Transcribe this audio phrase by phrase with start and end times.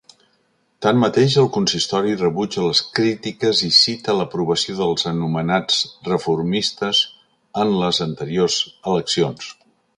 [0.85, 5.79] Tanmateix, el consistori rebutja les crítiques i cita l'aprovació dels anomenats
[6.11, 7.05] reformistes
[7.65, 8.61] en les anteriors
[8.95, 9.57] eleccions.